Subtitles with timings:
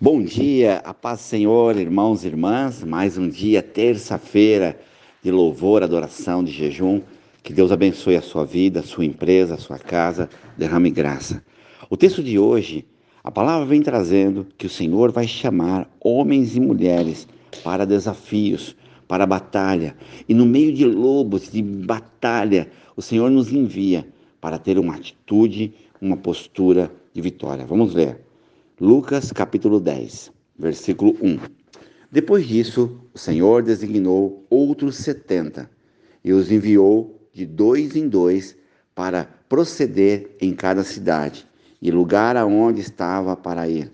[0.00, 2.84] Bom dia, a paz do Senhor, irmãos e irmãs.
[2.84, 4.78] Mais um dia, terça-feira,
[5.20, 7.02] de louvor, adoração, de jejum.
[7.42, 11.42] Que Deus abençoe a sua vida, a sua empresa, a sua casa, derrame graça.
[11.90, 12.86] O texto de hoje,
[13.24, 17.26] a palavra vem trazendo que o Senhor vai chamar homens e mulheres
[17.64, 18.76] para desafios,
[19.08, 19.96] para batalha.
[20.28, 24.06] E no meio de lobos, de batalha, o Senhor nos envia
[24.40, 27.66] para ter uma atitude, uma postura de vitória.
[27.66, 28.27] Vamos ler.
[28.80, 31.40] Lucas capítulo 10, versículo 1.
[32.12, 35.68] Depois disso, o Senhor designou outros setenta
[36.22, 38.56] e os enviou de dois em dois
[38.94, 41.44] para proceder em cada cidade
[41.82, 43.90] e lugar aonde estava para ir.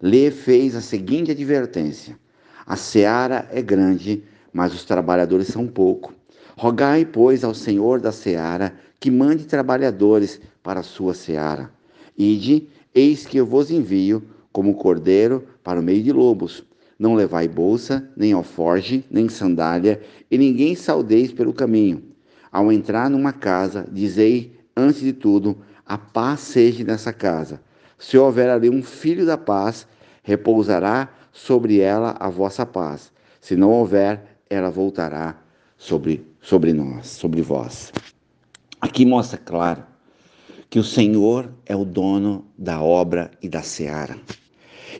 [0.00, 2.16] Lhe fez a seguinte advertência:
[2.64, 6.14] A seara é grande, mas os trabalhadores são pouco.
[6.56, 11.72] Rogai, pois, ao Senhor da seara que mande trabalhadores para a sua seara.
[12.16, 16.62] Ide Eis que eu vos envio como cordeiro para o meio de lobos.
[16.98, 22.02] Não levai bolsa, nem alforge, nem sandália, e ninguém saudeis pelo caminho.
[22.50, 27.62] Ao entrar numa casa, dizei, antes de tudo, a paz seja nessa casa.
[27.98, 29.86] Se houver ali um filho da paz,
[30.22, 33.10] repousará sobre ela a vossa paz.
[33.40, 35.42] Se não houver, ela voltará
[35.78, 37.90] sobre, sobre nós, sobre vós.
[38.82, 39.91] Aqui mostra claro
[40.72, 44.18] que o Senhor é o dono da obra e da seara.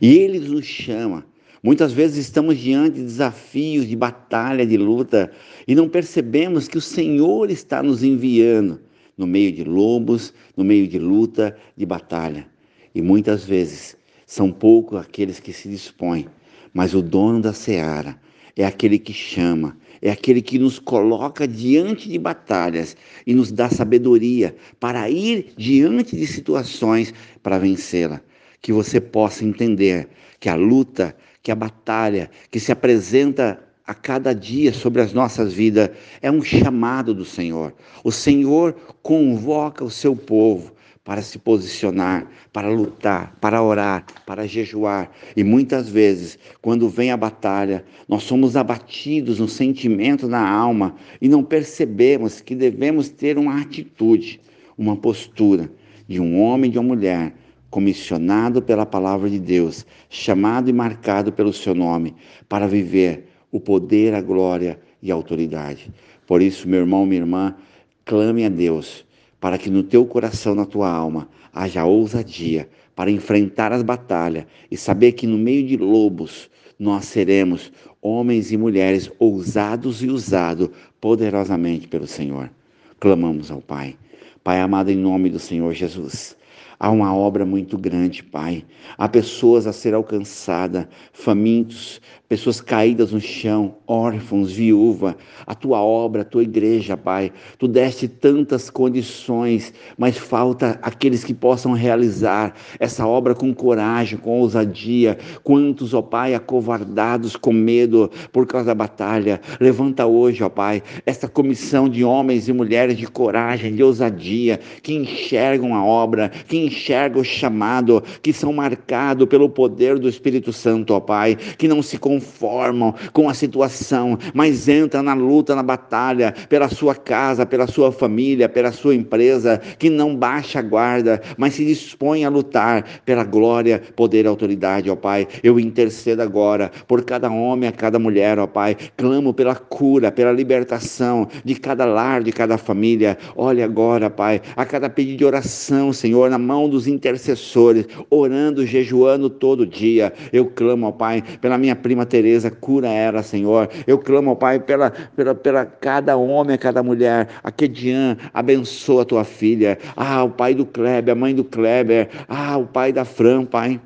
[0.03, 1.25] E Ele nos chama.
[1.63, 5.33] Muitas vezes estamos diante de desafios, de batalha, de luta,
[5.67, 8.83] e não percebemos que o Senhor está nos enviando
[9.17, 12.47] no meio de lobos, no meio de luta, de batalha.
[12.95, 16.27] E muitas vezes são poucos aqueles que se dispõem,
[16.75, 18.21] mas o dono da seara
[18.57, 23.69] é aquele que chama, é aquele que nos coloca diante de batalhas e nos dá
[23.69, 28.21] sabedoria para ir diante de situações para vencê-la.
[28.61, 34.33] Que você possa entender que a luta, que a batalha que se apresenta a cada
[34.33, 37.75] dia sobre as nossas vidas é um chamado do Senhor.
[38.05, 40.73] O Senhor convoca o seu povo
[41.05, 45.11] para se posicionar, para lutar, para orar, para jejuar.
[45.37, 51.29] E muitas vezes, quando vem a batalha, nós somos abatidos no sentimento, na alma e
[51.29, 54.41] não percebemos que devemos ter uma atitude,
[54.79, 55.71] uma postura
[56.07, 57.35] de um homem e de uma mulher
[57.69, 62.15] comissionado pela palavra de Deus, chamado e marcado pelo seu nome,
[62.49, 65.91] para viver o poder, a glória e a autoridade.
[66.27, 67.57] Por isso, meu irmão, minha irmã,
[68.05, 69.05] clame a Deus
[69.43, 74.77] para que no teu coração, na tua alma, haja ousadia para enfrentar as batalhas e
[74.77, 76.49] saber que no meio de lobos
[76.79, 80.69] nós seremos homens e mulheres ousados e usados
[81.01, 82.53] poderosamente pelo Senhor.
[83.01, 83.97] Clamamos ao Pai.
[84.45, 86.37] Pai amado, em nome do Senhor Jesus.
[86.83, 88.65] Há uma obra muito grande, Pai.
[88.99, 95.17] Há pessoas a ser alcançadas, famintos, pessoas caídas no chão, órfãos, viúva.
[95.47, 97.31] A tua obra, a tua igreja, Pai.
[97.57, 104.41] Tu deste tantas condições, mas falta aqueles que possam realizar essa obra com coragem, com
[104.41, 105.17] ousadia.
[105.45, 109.41] Quantos, ó Pai, acovardados com medo por causa da batalha.
[109.61, 114.95] Levanta hoje, ó Pai, esta comissão de homens e mulheres de coragem, de ousadia, que
[114.95, 120.95] enxergam a obra, que enxerga o chamado, que são marcados pelo poder do Espírito Santo,
[120.95, 126.35] ó Pai, que não se conformam com a situação, mas entram na luta, na batalha,
[126.49, 131.55] pela sua casa, pela sua família, pela sua empresa, que não baixa a guarda, mas
[131.55, 135.29] se dispõe a lutar pela glória, poder e autoridade, ó Pai.
[135.43, 138.77] Eu intercedo agora por cada homem, a cada mulher, ó Pai.
[138.97, 143.19] Clamo pela cura, pela libertação de cada lar, de cada família.
[143.37, 149.29] Olha agora, Pai, a cada pedido de oração, Senhor, na mão dos intercessores, orando, jejuando
[149.29, 150.13] todo dia.
[150.33, 153.69] Eu clamo ao Pai pela minha prima Teresa, cura ela, Senhor.
[153.87, 157.29] Eu clamo ao Pai pela, pela, pela cada homem, cada mulher.
[157.43, 159.79] A Kedian, abençoa a tua filha.
[159.97, 162.09] Ah, o pai do Kleber, a mãe do Kleber.
[162.29, 163.81] Ah, o pai da Fran, Pai.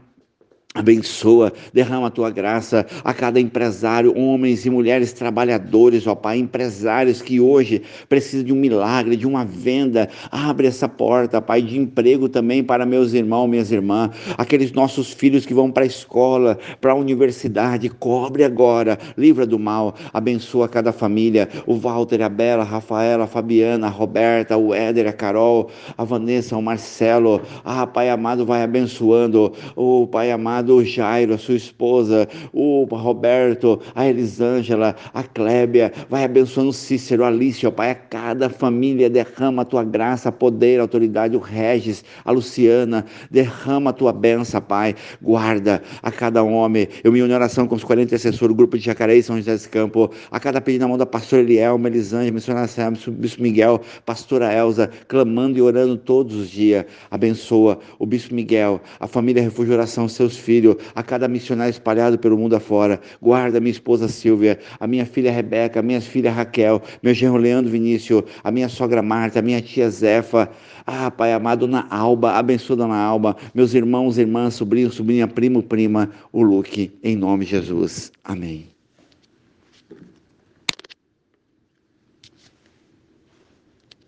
[0.77, 7.23] Abençoa, derrama a tua graça a cada empresário, homens e mulheres trabalhadores, ó Pai, empresários
[7.23, 7.81] que hoje
[8.11, 10.07] precisam de um milagre, de uma venda.
[10.31, 15.47] Abre essa porta, Pai, de emprego também para meus irmãos, minhas irmãs, aqueles nossos filhos
[15.47, 17.89] que vão para a escola, para a universidade.
[17.89, 21.49] Cobre agora, livra do mal, abençoa cada família.
[21.67, 26.05] O Walter, a Bela, a Rafaela, a Fabiana, a Roberta, o Éder, a Carol, a
[26.05, 27.41] Vanessa, o Marcelo.
[27.65, 29.55] Ah, Pai amado, vai abençoando.
[29.75, 36.25] Oh, Pai amado amado Jairo, a sua esposa, o Roberto, a Elisângela, a Clébia, vai
[36.25, 41.41] abençoando Cícero, Alice, ó Pai, a cada família, derrama a tua graça, poder, autoridade, o
[41.41, 47.33] Regis, a Luciana, derrama a tua benção, Pai, guarda a cada homem, eu me uno
[47.33, 50.41] em oração com os 40 intercessores, o grupo de Jacareí, São José dos Campos, a
[50.41, 52.67] cada pedido na mão da pastora Elielma, Elisângela, missionária
[53.13, 59.07] Bispo Miguel, pastora Elza, clamando e orando todos os dias, abençoa o Bispo Miguel, a
[59.07, 60.56] família Refúgio Oração, seus filhos,
[60.95, 63.01] a cada missionário espalhado pelo mundo afora.
[63.21, 67.71] Guarda minha esposa Silvia, a minha filha Rebeca, a minha filha Raquel, meu genro Leandro
[67.71, 70.49] Vinícius, a minha sogra Marta, a minha tia Zefa.
[70.87, 76.11] Ah, Pai amado, Dona Alba, abençoa Dona Alba, meus irmãos, irmãs, sobrinhos, sobrinha, primo, prima,
[76.33, 78.13] o Luque, em nome de Jesus.
[78.23, 78.76] Amém.